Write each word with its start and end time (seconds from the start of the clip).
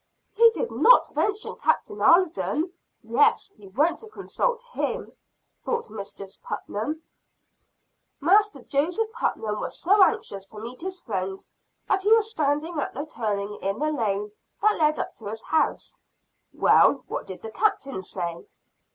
"He 0.33 0.49
did 0.49 0.71
not 0.71 1.15
mention 1.15 1.55
Captain 1.57 2.01
Alden. 2.01 2.73
Yes, 3.03 3.53
he 3.55 3.67
went 3.67 3.99
to 3.99 4.07
consult 4.09 4.63
him," 4.73 5.11
thought 5.63 5.91
Mistress 5.91 6.39
Putnam. 6.41 7.03
Master 8.19 8.63
Joseph 8.63 9.11
Putnam 9.11 9.59
was 9.59 9.77
so 9.79 10.01
anxious 10.03 10.43
to 10.45 10.59
meet 10.59 10.81
his 10.81 10.99
friend, 10.99 11.45
that 11.87 12.01
he 12.01 12.11
was 12.11 12.31
standing 12.31 12.79
at 12.79 12.95
the 12.95 13.05
turning 13.05 13.53
in 13.61 13.77
the 13.77 13.91
lane 13.91 14.31
that 14.59 14.79
led 14.79 14.97
up 14.97 15.13
to 15.17 15.27
his 15.27 15.43
house. 15.43 15.95
"Well, 16.51 17.03
what 17.07 17.27
did 17.27 17.43
the 17.43 17.51
Captain 17.51 18.01
say?" 18.01 18.47